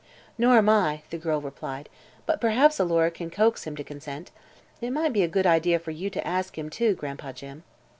[0.35, 1.87] "Nor am I," the girl replied;
[2.25, 4.31] "but perhaps Alora can coax him to consent.
[4.81, 7.61] It might be a good idea for you to ask him, too, Gran'pa Jim."